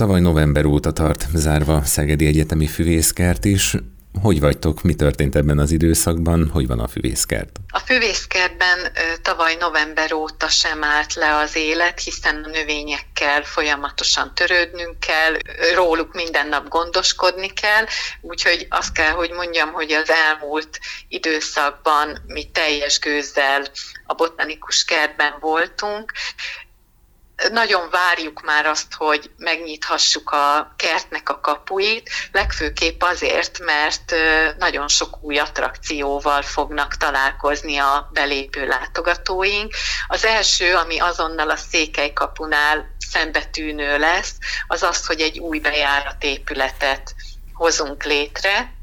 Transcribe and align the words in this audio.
Tavaly 0.00 0.20
november 0.20 0.64
óta 0.64 0.92
tart 0.92 1.26
zárva 1.34 1.82
Szegedi 1.84 2.26
Egyetemi 2.26 2.66
Füvészkert 2.66 3.44
is. 3.44 3.74
Hogy 4.22 4.40
vagytok, 4.40 4.82
mi 4.82 4.94
történt 4.94 5.36
ebben 5.36 5.58
az 5.58 5.70
időszakban, 5.70 6.50
hogy 6.52 6.66
van 6.66 6.80
a 6.80 6.88
füvészkert? 6.88 7.56
A 7.68 7.78
füvészkertben 7.78 8.78
tavaly 9.22 9.56
november 9.60 10.12
óta 10.12 10.48
sem 10.48 10.84
állt 10.84 11.14
le 11.14 11.36
az 11.36 11.56
élet, 11.56 12.00
hiszen 12.00 12.44
a 12.44 12.48
növényekkel 12.48 13.42
folyamatosan 13.42 14.34
törődnünk 14.34 15.00
kell, 15.00 15.36
róluk 15.74 16.14
minden 16.14 16.48
nap 16.48 16.68
gondoskodni 16.68 17.48
kell, 17.48 17.84
úgyhogy 18.20 18.66
azt 18.70 18.92
kell, 18.92 19.12
hogy 19.12 19.30
mondjam, 19.30 19.72
hogy 19.72 19.92
az 19.92 20.10
elmúlt 20.10 20.78
időszakban 21.08 22.18
mi 22.26 22.50
teljes 22.50 22.98
gőzzel 22.98 23.66
a 24.06 24.14
botanikus 24.14 24.84
kertben 24.84 25.34
voltunk, 25.40 26.12
nagyon 27.50 27.90
várjuk 27.90 28.42
már 28.42 28.66
azt, 28.66 28.94
hogy 28.94 29.30
megnyithassuk 29.36 30.30
a 30.30 30.74
kertnek 30.76 31.28
a 31.28 31.40
kapuit, 31.40 32.10
legfőképp 32.32 33.02
azért, 33.02 33.58
mert 33.58 34.14
nagyon 34.58 34.88
sok 34.88 35.18
új 35.20 35.38
attrakcióval 35.38 36.42
fognak 36.42 36.96
találkozni 36.96 37.76
a 37.76 38.10
belépő 38.12 38.66
látogatóink. 38.66 39.74
Az 40.08 40.24
első, 40.24 40.74
ami 40.74 40.98
azonnal 40.98 41.50
a 41.50 41.56
Székely 41.56 42.12
kapunál 42.12 42.94
szembetűnő 43.10 43.98
lesz, 43.98 44.32
az 44.66 44.82
az, 44.82 45.06
hogy 45.06 45.20
egy 45.20 45.38
új 45.38 45.58
bejáratépületet 45.58 47.14
hozunk 47.52 48.04
létre, 48.04 48.75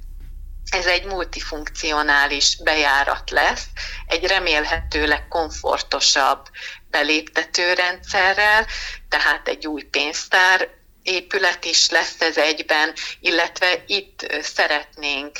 ez 0.73 0.85
egy 0.85 1.05
multifunkcionális 1.05 2.57
bejárat 2.63 3.29
lesz, 3.29 3.65
egy 4.07 4.25
remélhetőleg 4.25 5.27
komfortosabb 5.27 6.45
beléptető 6.89 7.73
rendszerrel, 7.73 8.65
tehát 9.09 9.47
egy 9.47 9.67
új 9.67 9.83
pénztár 9.83 10.69
épület 11.03 11.65
is 11.65 11.89
lesz 11.89 12.21
ez 12.21 12.37
egyben, 12.37 12.93
illetve 13.19 13.83
itt 13.87 14.25
szeretnénk 14.41 15.31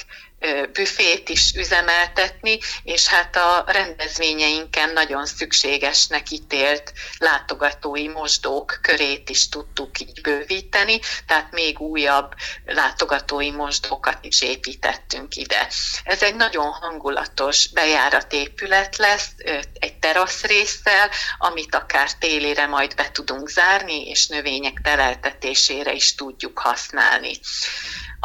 büfét 0.72 1.30
is 1.30 1.52
üzemeltetni, 1.56 2.60
és 2.84 3.08
hát 3.08 3.36
a 3.36 3.64
rendezvényeinken 3.68 4.94
nagyon 4.94 5.26
szükségesnek 5.26 6.30
ítélt 6.30 6.94
látogatói 7.18 8.08
mosdók 8.08 8.80
körét 8.82 9.30
is 9.30 9.50
tudtuk 9.50 10.00
így 10.00 10.22
bővíteni, 10.22 11.00
tehát 11.28 11.52
még 11.52 11.80
újabb 11.80 12.34
látogatói 12.66 13.52
mosdókat 13.52 14.26
is 14.26 14.42
építettünk 14.42 15.36
ide. 15.36 15.68
Ez 16.04 16.22
egy 16.22 16.36
nagyon 16.36 16.72
hangulatos 16.72 17.68
bejáratépület 17.68 18.98
lesz, 18.98 19.30
egy 19.74 19.96
terasz 20.00 20.44
résszel, 20.44 21.10
amit 21.38 21.76
akár 21.76 22.14
télére 22.14 22.66
majd 22.66 22.96
be 22.96 23.12
tudunk 23.12 23.50
zárni, 23.50 24.08
és 24.10 24.28
növények 24.28 24.80
teleltetésére 24.84 25.94
is 25.94 26.16
tudjuk 26.16 26.60
használni. 26.60 27.40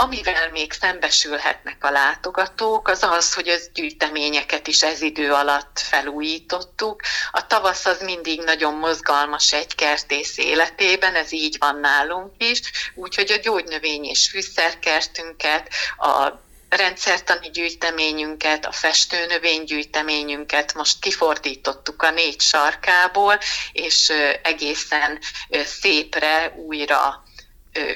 Amivel 0.00 0.50
még 0.50 0.72
szembesülhetnek 0.72 1.84
a 1.84 1.90
látogatók, 1.90 2.88
az 2.88 3.02
az, 3.02 3.34
hogy 3.34 3.48
az 3.48 3.70
gyűjteményeket 3.74 4.66
is 4.66 4.82
ez 4.82 5.00
idő 5.00 5.32
alatt 5.32 5.80
felújítottuk. 5.80 7.02
A 7.30 7.46
tavasz 7.46 7.86
az 7.86 8.00
mindig 8.00 8.40
nagyon 8.40 8.74
mozgalmas 8.74 9.52
egy 9.52 9.74
kertész 9.74 10.38
életében, 10.38 11.14
ez 11.14 11.32
így 11.32 11.56
van 11.58 11.80
nálunk 11.80 12.32
is, 12.38 12.60
úgyhogy 12.94 13.30
a 13.30 13.36
gyógynövény 13.36 14.04
és 14.04 14.28
fűszerkertünket, 14.28 15.68
a 15.96 16.32
rendszertani 16.68 17.50
gyűjteményünket, 17.50 18.66
a 18.66 18.72
festőnövénygyűjteményünket 18.72 20.74
most 20.74 21.00
kifordítottuk 21.00 22.02
a 22.02 22.10
négy 22.10 22.40
sarkából, 22.40 23.38
és 23.72 24.12
egészen 24.42 25.18
szépre 25.64 26.52
újra 26.56 27.26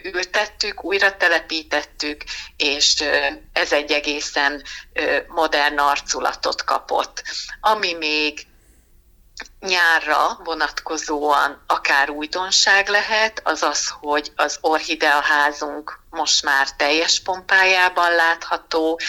ültettük, 0.03 0.85
újra 0.85 1.17
telepítettük, 1.17 2.25
és 2.57 3.05
ez 3.53 3.73
egy 3.73 3.93
egészen 3.93 4.63
modern 5.29 5.79
arculatot 5.79 6.65
kapott. 6.65 7.23
Ami 7.61 7.93
még 7.93 8.47
nyárra 9.61 10.41
vonatkozóan 10.45 11.65
akár 11.67 12.11
újdonság 12.11 12.89
lehet, 12.89 13.41
az 13.45 13.63
az, 13.63 13.89
hogy 14.01 14.33
az 14.37 14.59
orhidea 14.61 15.21
házunk 15.21 16.01
most 16.11 16.43
már 16.43 16.71
teljes 16.71 17.21
pompájában 17.21 18.15
látható. 18.15 19.01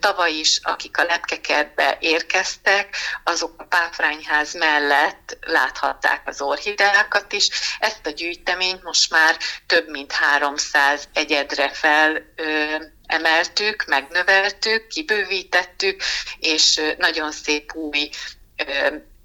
Tavaly 0.00 0.32
is, 0.32 0.60
akik 0.62 0.98
a 0.98 1.02
lepkekertbe 1.02 1.96
érkeztek, 2.00 2.96
azok 3.24 3.54
a 3.56 3.64
páfrányház 3.64 4.54
mellett 4.54 5.38
láthatták 5.40 6.22
az 6.28 6.40
orhideákat 6.40 7.32
is. 7.32 7.48
Ezt 7.78 8.06
a 8.06 8.10
gyűjteményt 8.10 8.82
most 8.82 9.10
már 9.10 9.36
több 9.66 9.88
mint 9.88 10.12
300 10.12 11.08
egyedre 11.12 11.70
fel 11.72 12.18
emeltük, 13.06 13.84
megnöveltük, 13.86 14.86
kibővítettük, 14.86 16.02
és 16.38 16.80
nagyon 16.98 17.32
szép 17.32 17.74
új 17.74 18.10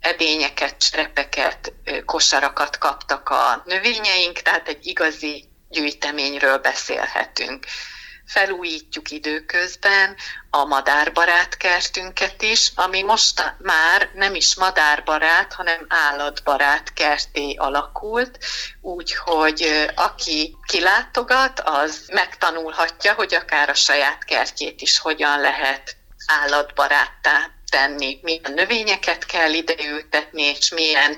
edényeket, 0.06 0.78
cserepeket, 0.78 1.74
kosarakat 2.06 2.78
kaptak 2.78 3.30
a 3.30 3.62
növényeink, 3.66 4.40
tehát 4.40 4.68
egy 4.68 4.86
igazi 4.88 5.50
gyűjteményről 5.70 6.58
beszélhetünk. 6.58 7.66
Felújítjuk 8.26 9.12
időközben 9.12 10.16
a 10.50 10.66
madárbarát 10.66 11.58
kertünket 11.58 12.42
is, 12.42 12.72
ami 12.76 13.02
most 13.02 13.56
már 13.60 14.10
nem 14.14 14.36
is 14.36 14.56
madárbarát, 14.56 15.54
hanem 15.54 15.86
állatbarát 15.88 16.94
kerté 16.94 17.56
alakult, 17.58 18.38
úgyhogy 18.82 19.92
aki 19.96 20.58
kilátogat, 20.68 21.60
az 21.60 22.04
megtanulhatja, 22.12 23.14
hogy 23.14 23.34
akár 23.34 23.70
a 23.70 23.74
saját 23.74 24.24
kertjét 24.24 24.82
is 24.82 25.00
hogyan 25.00 25.40
lehet 25.40 25.96
állatbaráttá 26.26 27.55
tenni, 27.70 28.20
milyen 28.22 28.53
növényeket 28.53 29.26
kell 29.26 29.53
ideültetni, 29.53 30.42
és 30.42 30.70
milyen 30.70 31.16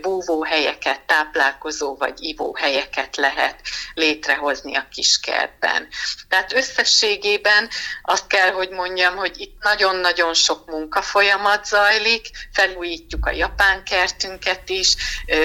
búvóhelyeket, 0.00 1.00
táplálkozó 1.00 1.96
vagy 1.96 2.14
ivóhelyeket 2.22 3.16
lehet 3.16 3.60
létrehozni 3.94 4.76
a 4.76 4.86
kiskertben. 4.90 5.88
Tehát 6.28 6.52
összességében 6.52 7.68
azt 8.02 8.26
kell, 8.26 8.50
hogy 8.50 8.70
mondjam, 8.70 9.16
hogy 9.16 9.40
itt 9.40 9.62
nagyon-nagyon 9.62 10.34
sok 10.34 10.66
munkafolyamat 10.66 11.64
zajlik, 11.64 12.30
felújítjuk 12.52 13.26
a 13.26 13.30
japán 13.30 13.84
kertünket 13.84 14.68
is, 14.68 14.94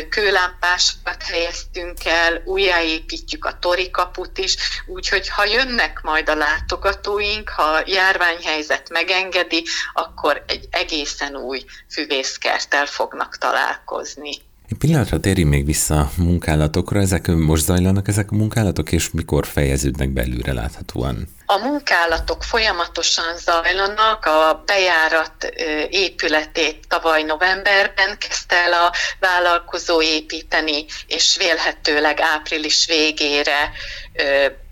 kőlámpásokat 0.09 1.23
helyeztünk 1.23 2.05
el, 2.05 2.41
újjáépítjük 2.45 3.45
a 3.45 3.59
tori 3.59 3.89
kaput 3.89 4.37
is, 4.37 4.55
úgyhogy 4.85 5.29
ha 5.29 5.45
jönnek 5.45 6.01
majd 6.01 6.29
a 6.29 6.35
látogatóink, 6.35 7.49
ha 7.49 7.81
járványhelyzet 7.85 8.89
megengedi, 8.89 9.65
akkor 9.93 10.40
egy 10.47 10.67
egészen 10.71 11.35
új 11.35 11.63
füvészkerttel 11.89 12.85
fognak 12.85 13.37
találkozni. 13.37 14.31
Egy 14.69 14.77
pillanatra 14.77 15.19
térjünk 15.19 15.49
még 15.49 15.65
vissza 15.65 15.99
a 15.99 16.11
munkálatokra. 16.17 16.99
Ezek 16.99 17.27
most 17.27 17.63
zajlanak 17.63 18.07
ezek 18.07 18.31
a 18.31 18.35
munkálatok, 18.35 18.91
és 18.91 19.11
mikor 19.11 19.45
fejeződnek 19.45 20.09
belülre 20.09 20.53
láthatóan? 20.53 21.27
A 21.45 21.57
munkálatok 21.57 22.43
folyamatosan 22.43 23.37
zajlanak, 23.37 24.25
a 24.25 24.63
bejárat 24.65 25.43
épületét 25.89 26.87
tavaly 26.87 27.23
novemberben 27.23 28.17
kezdte 28.17 28.55
el 28.55 28.73
a 28.73 28.93
vállalkozó 29.19 30.01
építeni, 30.01 30.85
és 31.07 31.37
vélhetőleg 31.37 32.19
április 32.19 32.85
végére 32.87 33.71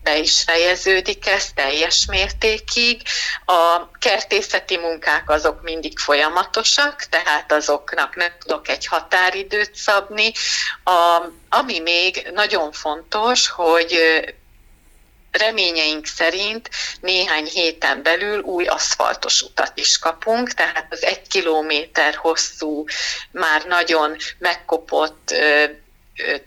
be 0.03 0.17
is 0.17 0.41
fejeződik 0.41 1.27
ez 1.27 1.45
teljes 1.55 2.05
mértékig. 2.05 3.01
A 3.45 3.91
kertészeti 3.99 4.77
munkák 4.77 5.29
azok 5.29 5.61
mindig 5.61 5.99
folyamatosak, 5.99 7.03
tehát 7.09 7.51
azoknak 7.51 8.15
nem 8.15 8.31
tudok 8.39 8.67
egy 8.67 8.85
határidőt 8.85 9.75
szabni. 9.75 10.31
A, 10.83 11.23
ami 11.49 11.79
még 11.79 12.29
nagyon 12.33 12.71
fontos, 12.71 13.49
hogy 13.49 13.99
reményeink 15.31 16.05
szerint 16.05 16.69
néhány 17.01 17.45
héten 17.45 18.03
belül 18.03 18.41
új 18.41 18.65
aszfaltos 18.65 19.41
utat 19.41 19.71
is 19.75 19.99
kapunk, 19.99 20.53
tehát 20.53 20.87
az 20.89 21.03
egy 21.03 21.27
kilométer 21.27 22.15
hosszú, 22.15 22.85
már 23.31 23.65
nagyon 23.65 24.15
megkopott 24.37 25.33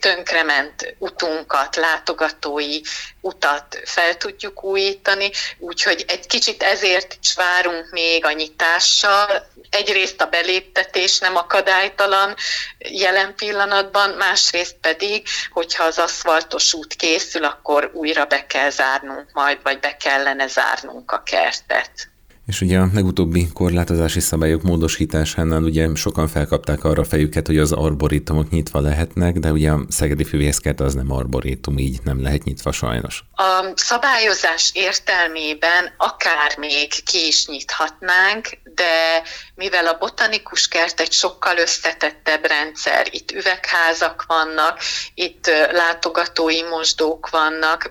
tönkrement 0.00 0.94
utunkat, 0.98 1.76
látogatói 1.76 2.80
utat 3.20 3.80
fel 3.84 4.16
tudjuk 4.16 4.64
újítani, 4.64 5.30
úgyhogy 5.58 6.04
egy 6.08 6.26
kicsit 6.26 6.62
ezért 6.62 7.16
is 7.20 7.34
várunk 7.34 7.90
még 7.90 8.24
a 8.24 8.32
nyitással. 8.32 9.46
Egyrészt 9.70 10.20
a 10.20 10.26
beléptetés 10.26 11.19
nem 11.19 11.36
akadálytalan 11.36 12.34
jelen 12.78 13.34
pillanatban, 13.34 14.10
másrészt 14.10 14.76
pedig, 14.80 15.26
hogyha 15.50 15.84
az 15.84 15.98
aszfaltos 15.98 16.72
út 16.72 16.94
készül, 16.94 17.44
akkor 17.44 17.90
újra 17.94 18.24
be 18.24 18.46
kell 18.46 18.70
zárnunk 18.70 19.32
majd, 19.32 19.58
vagy 19.62 19.78
be 19.78 19.96
kellene 19.96 20.46
zárnunk 20.46 21.12
a 21.12 21.22
kertet. 21.22 22.12
És 22.47 22.61
ugye 22.61 22.79
a 22.79 22.89
legutóbbi 22.94 23.49
korlátozási 23.53 24.21
szabályok 24.21 24.62
módosításánál 24.62 25.62
ugye 25.62 25.89
sokan 25.94 26.29
felkapták 26.29 26.85
arra 26.85 27.00
a 27.00 27.05
fejüket, 27.05 27.47
hogy 27.47 27.59
az 27.59 27.73
arborétumok 27.73 28.50
nyitva 28.50 28.81
lehetnek, 28.81 29.39
de 29.39 29.50
ugye 29.50 29.71
a 29.71 29.85
Szegedi 29.89 30.25
Füvészkert 30.25 30.81
az 30.81 30.94
nem 30.94 31.12
arborétum, 31.12 31.79
így 31.79 31.99
nem 32.05 32.23
lehet 32.23 32.44
nyitva 32.44 32.73
sajnos. 32.73 33.25
A 33.35 33.73
szabályozás 33.75 34.71
értelmében 34.75 35.94
akár 35.97 36.56
még 36.59 37.05
ki 37.05 37.27
is 37.27 37.47
nyithatnánk, 37.47 38.49
de 38.75 39.23
mivel 39.55 39.87
a 39.87 39.99
botanikus 39.99 40.69
kert 40.69 41.00
egy 41.00 41.12
sokkal 41.12 41.56
összetettebb 41.56 42.47
rendszer, 42.47 43.06
itt 43.11 43.31
üvegházak 43.31 44.25
vannak, 44.27 44.79
itt 45.15 45.50
látogatói 45.73 46.62
mosdók 46.62 47.29
vannak, 47.31 47.91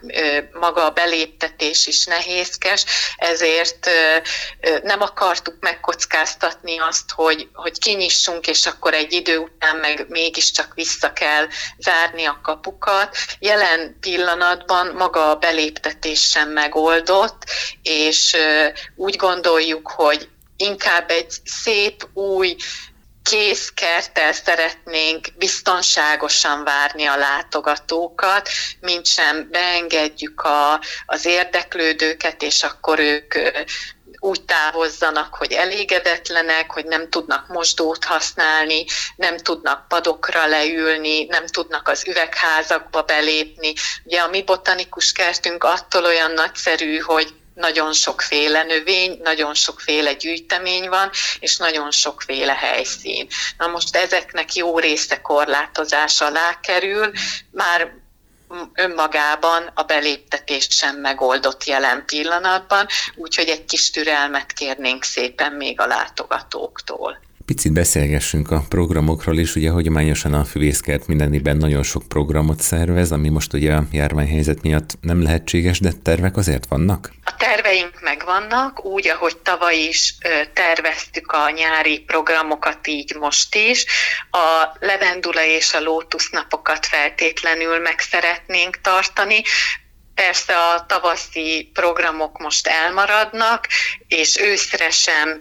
maga 0.60 0.86
a 0.86 0.90
beléptetés 0.90 1.88
is 1.88 2.06
nehézkes, 2.06 2.86
ezért 3.18 3.90
nem 4.84 5.02
akartuk 5.02 5.56
megkockáztatni 5.60 6.78
azt, 6.78 7.12
hogy, 7.12 7.50
hogy 7.54 7.80
kinyissunk, 7.80 8.48
és 8.48 8.66
akkor 8.66 8.94
egy 8.94 9.14
idő 9.14 9.38
után 9.38 9.76
meg 9.76 10.06
mégiscsak 10.10 10.74
vissza 10.74 11.14
kell 11.14 11.48
zárni 11.78 12.26
a 12.26 12.40
kapukat. 12.44 13.18
Jelen 13.40 13.98
pillanatban 14.00 14.88
maga 14.88 15.30
a 15.30 15.36
beléptetés 15.36 16.30
sem 16.30 16.50
megoldott, 16.50 17.44
és 17.82 18.36
úgy 18.96 19.16
gondoljuk, 19.16 19.88
hogy 19.90 20.30
inkább 20.58 21.10
egy 21.10 21.32
szép 21.44 22.08
új 22.14 22.56
kész 23.24 23.72
kerttel 23.76 24.34
szeretnénk 24.34 25.28
biztonságosan 25.38 26.64
várni 26.64 27.06
a 27.06 27.18
látogatókat, 27.18 28.50
mint 28.80 29.06
sem 29.06 29.48
beengedjük 29.52 30.42
a, 30.42 30.82
az 31.06 31.26
érdeklődőket, 31.26 32.42
és 32.42 32.64
akkor 32.64 33.00
ők 33.00 33.34
úgy 34.24 34.42
távozzanak, 34.42 35.36
hogy 35.36 35.52
elégedetlenek, 35.52 36.72
hogy 36.72 36.86
nem 36.86 37.10
tudnak 37.10 37.48
mosdót 37.48 38.04
használni, 38.04 38.86
nem 39.16 39.38
tudnak 39.38 39.88
padokra 39.88 40.46
leülni, 40.46 41.26
nem 41.26 41.48
tudnak 41.48 41.88
az 41.88 42.08
üvegházakba 42.08 43.02
belépni. 43.02 43.74
Ugye 44.04 44.20
a 44.20 44.28
mi 44.28 44.44
botanikus 44.44 45.12
kertünk 45.12 45.64
attól 45.64 46.06
olyan 46.06 46.32
nagyszerű, 46.32 46.98
hogy 46.98 47.34
nagyon 47.54 47.94
sokféle 47.94 48.64
növény, 48.64 49.20
nagyon 49.24 49.54
sokféle 49.54 50.14
gyűjtemény 50.14 50.90
van, 50.90 51.10
és 51.40 51.58
nagyon 51.58 51.92
sokféle 51.92 52.54
helyszín. 52.54 53.28
Na 53.58 53.68
most 53.68 53.96
ezeknek 53.96 54.54
jó 54.54 54.80
része 54.80 55.22
korlátozás 55.22 56.22
alá 56.22 56.60
kerül, 56.60 57.12
már 57.52 58.01
önmagában 58.74 59.72
a 59.74 59.84
beléptetést 59.84 60.72
sem 60.72 60.96
megoldott 60.96 61.64
jelen 61.64 62.06
pillanatban, 62.06 62.88
úgyhogy 63.16 63.48
egy 63.48 63.66
kis 63.66 63.90
türelmet 63.90 64.52
kérnénk 64.54 65.04
szépen 65.04 65.54
még 65.54 65.80
a 65.80 65.86
látogatóktól. 65.86 67.20
Picit 67.46 67.74
beszélgessünk 67.74 68.52
a 68.52 68.64
programokról 68.70 69.38
is, 69.38 69.56
ugye 69.56 69.70
hagyományosan 69.70 70.34
a 70.34 70.44
füvészkert 70.44 71.08
mindenében 71.08 71.58
nagyon 71.58 71.84
sok 71.84 72.08
programot 72.08 72.60
szervez, 72.60 73.12
ami 73.12 73.30
most 73.30 73.54
ugye 73.54 73.74
a 73.74 73.84
járványhelyzet 73.92 74.62
miatt 74.62 74.98
nem 75.02 75.24
lehetséges, 75.24 75.80
de 75.80 75.92
tervek 76.04 76.38
azért 76.38 76.66
vannak? 76.70 77.12
A 77.24 77.36
terveink 77.38 78.02
megvannak, 78.02 78.86
úgy, 78.86 79.08
ahogy 79.08 79.38
tavaly 79.38 79.76
is 79.76 80.16
terveztük 80.54 81.32
a 81.32 81.50
nyári 81.50 82.00
programokat, 82.00 82.88
így 82.88 83.16
most 83.20 83.56
is. 83.56 83.86
A 84.32 84.78
levendula 84.80 85.46
és 85.46 85.74
a 85.74 85.82
lótusz 85.82 86.30
napokat 86.30 86.86
feltétlenül 86.86 87.80
meg 87.80 88.00
szeretnénk 88.00 88.82
tartani, 88.82 89.42
Persze 90.26 90.58
a 90.58 90.86
tavaszi 90.86 91.70
programok 91.74 92.38
most 92.38 92.68
elmaradnak, 92.68 93.68
és 94.08 94.38
őszre 94.40 94.90
sem 94.90 95.40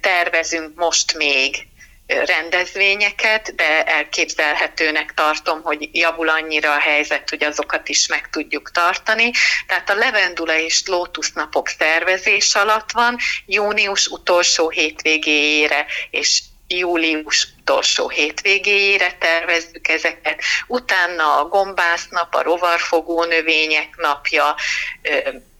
tervezünk 0.00 0.76
most 0.76 1.16
még 1.16 1.66
rendezvényeket, 2.06 3.54
de 3.54 3.84
elképzelhetőnek 3.84 5.14
tartom, 5.14 5.62
hogy 5.62 5.88
javul 5.92 6.28
annyira 6.28 6.74
a 6.74 6.78
helyzet, 6.78 7.30
hogy 7.30 7.44
azokat 7.44 7.88
is 7.88 8.06
meg 8.06 8.30
tudjuk 8.30 8.70
tartani. 8.70 9.30
Tehát 9.66 9.90
a 9.90 9.94
levendula 9.94 10.58
és 10.58 10.86
lótusz 10.86 11.32
napok 11.32 11.68
szervezés 11.68 12.54
alatt 12.54 12.92
van, 12.92 13.16
június 13.46 14.06
utolsó 14.06 14.68
hétvégéjére 14.68 15.86
és 16.10 16.42
július 16.78 17.48
utolsó 17.60 18.08
hétvégéjére 18.08 19.12
tervezzük 19.12 19.88
ezeket. 19.88 20.42
Utána 20.66 21.38
a 21.38 21.48
gombásznap, 21.48 22.34
a 22.34 22.42
rovarfogó 22.42 23.24
növények 23.24 23.96
napja 23.96 24.54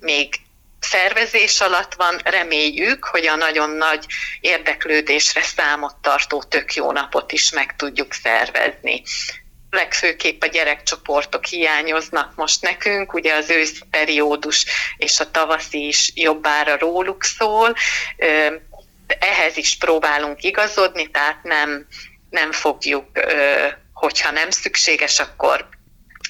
még 0.01 0.35
szervezés 0.81 1.61
alatt 1.61 1.95
van, 1.95 2.21
reméljük, 2.25 3.05
hogy 3.05 3.27
a 3.27 3.37
nagyon 3.37 3.71
nagy 3.71 4.07
érdeklődésre 4.41 5.43
számot 5.43 5.95
tartó 6.01 6.43
tök 6.43 6.75
jó 6.75 6.93
napot 6.93 7.33
is 7.33 7.51
meg 7.51 7.77
tudjuk 7.77 8.13
szervezni. 8.13 9.03
Legfőképp 9.71 10.43
a 10.43 10.47
gyerekcsoportok 10.47 11.45
hiányoznak 11.45 12.33
most 12.35 12.63
nekünk, 12.63 13.15
ugye 13.15 13.35
az 13.35 13.51
őszi 13.51 13.83
periódus 13.91 14.65
és 14.97 15.21
a 15.21 15.31
tavaszi 15.31 15.87
is 15.87 16.13
jobbára 16.15 16.79
róluk 16.79 17.25
szól, 17.25 17.75
ehhez 19.19 19.57
is 19.57 19.77
próbálunk 19.77 20.43
igazodni, 20.43 21.11
tehát 21.11 21.43
nem, 21.43 21.87
nem 22.31 22.53
fogjuk, 22.53 23.07
hogyha 23.93 24.31
nem 24.31 24.51
szükséges, 24.51 25.19
akkor 25.19 25.69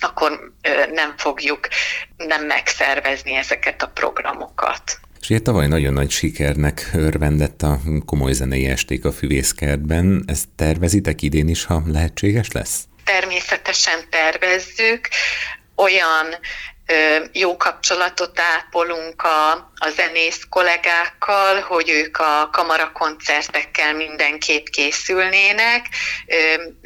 akkor 0.03 0.53
nem 0.93 1.15
fogjuk 1.17 1.69
nem 2.17 2.47
megszervezni 2.47 3.35
ezeket 3.35 3.83
a 3.83 3.87
programokat. 3.87 5.01
És 5.21 5.31
ugye 5.31 5.41
tavaly 5.41 5.67
nagyon 5.67 5.93
nagy 5.93 6.11
sikernek 6.11 6.91
örvendett 6.95 7.63
a 7.63 7.79
komoly 8.07 8.33
zenei 8.33 8.67
esték 8.67 9.05
a 9.05 9.13
füvészkertben. 9.13 10.25
Ezt 10.27 10.49
tervezitek 10.57 11.23
idén 11.23 11.49
is, 11.49 11.65
ha 11.65 11.83
lehetséges 11.87 12.53
lesz? 12.53 12.85
Természetesen 13.05 13.99
tervezzük. 14.11 15.09
Olyan 15.75 16.27
jó 17.33 17.57
kapcsolatot 17.57 18.41
ápolunk 18.41 19.23
a, 19.23 19.70
a 19.83 19.89
zenész 19.89 20.47
kollégákkal, 20.49 21.61
hogy 21.61 21.91
ők 21.91 22.17
a 22.19 22.49
kamarakoncertekkel 22.53 23.95
mindenképp 23.95 24.67
készülnének. 24.67 25.87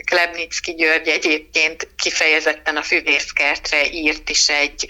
Klebnicki 0.05 0.75
György 0.75 1.08
egyébként 1.08 1.88
kifejezetten 1.96 2.76
a 2.76 2.82
füvészkertre 2.82 3.91
írt 3.91 4.31
is 4.31 4.49
egy, 4.49 4.87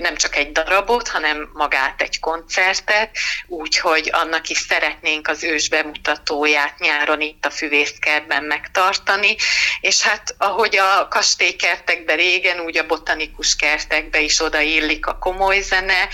nem 0.00 0.16
csak 0.16 0.36
egy 0.36 0.52
darabot, 0.52 1.08
hanem 1.08 1.50
magát 1.52 2.00
egy 2.02 2.20
koncertet, 2.20 3.16
úgyhogy 3.46 4.10
annak 4.12 4.48
is 4.48 4.58
szeretnénk 4.58 5.28
az 5.28 5.44
ős 5.44 5.68
bemutatóját 5.68 6.78
nyáron 6.78 7.20
itt 7.20 7.44
a 7.44 7.50
füvészkertben 7.50 8.44
megtartani, 8.44 9.36
és 9.80 10.02
hát 10.02 10.34
ahogy 10.38 10.76
a 10.76 11.08
kastélykertekben 11.08 12.16
régen, 12.16 12.60
úgy 12.60 12.78
a 12.78 12.86
botanikus 12.86 13.56
kertekbe 13.56 14.20
is 14.20 14.40
oda 14.40 14.60
illik 14.60 15.06
a 15.06 15.18
komoly 15.18 15.60
zene, 15.60 16.08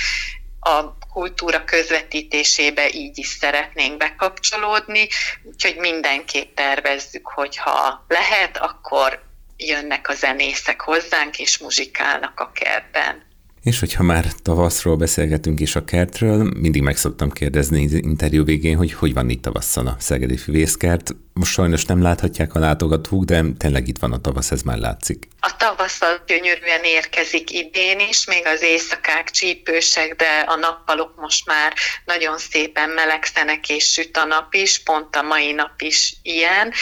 a 0.65 0.99
kultúra 1.13 1.65
közvetítésébe 1.65 2.89
így 2.93 3.19
is 3.19 3.27
szeretnénk 3.27 3.97
bekapcsolódni, 3.97 5.09
úgyhogy 5.43 5.77
mindenképp 5.77 6.57
tervezzük, 6.57 7.29
hogy 7.29 7.57
ha 7.57 8.05
lehet, 8.09 8.57
akkor 8.57 9.23
jönnek 9.57 10.09
a 10.09 10.15
zenészek 10.15 10.81
hozzánk, 10.81 11.39
és 11.39 11.59
muzsikálnak 11.59 12.41
a 12.41 12.53
kertben. 12.53 13.32
És 13.63 13.81
hogyha 13.81 14.03
már 14.03 14.25
tavaszról 14.43 14.97
beszélgetünk 14.97 15.61
is 15.61 15.77
a 15.77 15.85
kertről, 15.85 16.53
mindig 16.57 16.83
meg 16.83 16.97
szoktam 16.97 17.31
kérdezni 17.31 17.81
interjú 17.83 18.45
végén, 18.45 18.77
hogy 18.77 18.93
hogy 18.93 19.15
van 19.15 19.31
itt 19.31 19.43
tavasszal 19.43 19.87
a 19.87 19.97
Szegedi 19.99 20.37
Füvészkert. 20.37 21.15
Most 21.33 21.53
sajnos 21.53 21.85
nem 21.85 22.03
láthatják 22.03 22.55
a 22.55 22.59
látogatók, 22.59 23.25
de 23.25 23.43
tényleg 23.59 23.89
itt 23.89 23.99
van 23.99 24.13
a 24.13 24.21
tavasz, 24.21 24.51
ez 24.51 24.63
már 24.63 24.79
látszik. 24.79 25.29
A 25.41 25.57
tavasszal 25.57 26.23
gyönyörűen 26.27 26.85
érkezik 26.85 27.51
idén 27.51 28.01
is, 28.01 28.27
még 28.27 28.47
az 28.47 28.63
éjszakák 28.63 29.31
csípősek, 29.31 30.15
de 30.15 30.45
a 30.47 30.57
nappalok 30.57 31.13
most 31.17 31.47
már 31.47 31.73
nagyon 32.05 32.39
szépen 32.39 32.91
melegszenek, 32.91 33.69
és 33.69 33.85
süt 33.85 34.17
a 34.17 34.25
nap 34.25 34.55
is, 34.55 34.83
pont 34.83 35.17
a 35.17 35.23
mai 35.23 35.53
nap 35.53 35.81
is 35.81 36.15
ilyen 36.23 36.73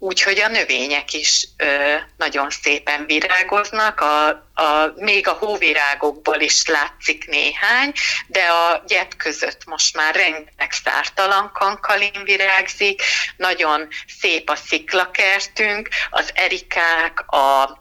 Úgyhogy 0.00 0.40
a 0.40 0.48
növények 0.48 1.12
is 1.12 1.48
ö, 1.56 1.94
nagyon 2.16 2.50
szépen 2.50 3.06
virágoznak, 3.06 4.00
a, 4.00 4.26
a, 4.54 4.92
még 4.96 5.28
a 5.28 5.32
hóvirágokból 5.32 6.40
is 6.40 6.66
látszik 6.66 7.26
néhány, 7.26 7.92
de 8.26 8.42
a 8.42 8.82
gyep 8.86 9.16
között 9.16 9.64
most 9.64 9.96
már 9.96 10.14
rengeteg 10.14 10.72
szártalan 10.72 11.50
kankalin 11.52 12.22
virágzik, 12.24 13.02
nagyon 13.36 13.88
szép 14.20 14.50
a 14.50 14.56
sziklakertünk, 14.56 15.88
az 16.10 16.30
erikák, 16.34 17.20
a 17.26 17.78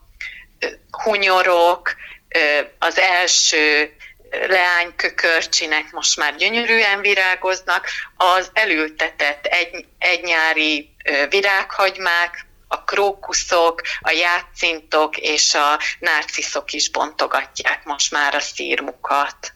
hunyorok, 1.03 1.95
az 2.79 2.99
első 2.99 3.95
leánykökörcsinek 4.47 5.91
most 5.91 6.17
már 6.17 6.35
gyönyörűen 6.35 7.01
virágoznak, 7.01 7.87
az 8.17 8.49
elültetett 8.53 9.45
egy, 9.45 9.85
egynyári 9.97 10.95
virághagymák, 11.29 12.45
a 12.67 12.83
krókuszok, 12.83 13.81
a 13.99 14.11
játszintok 14.11 15.17
és 15.17 15.53
a 15.53 15.79
nárciszok 15.99 16.73
is 16.73 16.91
bontogatják 16.91 17.85
most 17.85 18.11
már 18.11 18.35
a 18.35 18.39
szírmukat. 18.39 19.53